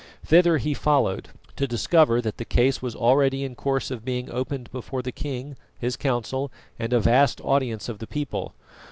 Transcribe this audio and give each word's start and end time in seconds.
Thither 0.25 0.57
he 0.57 0.73
followed 0.73 1.29
to 1.55 1.67
discover 1.67 2.21
that 2.23 2.37
the 2.37 2.43
case 2.43 2.81
was 2.81 2.95
already 2.95 3.43
in 3.43 3.53
course 3.53 3.91
of 3.91 4.03
being 4.03 4.31
opened 4.31 4.71
before 4.71 5.03
the 5.03 5.11
king, 5.11 5.55
his 5.77 5.95
council, 5.95 6.51
and 6.79 6.91
a 6.91 6.99
vast 6.99 7.39
audience 7.41 7.87
of 7.87 7.99
the 7.99 8.07
people. 8.07 8.55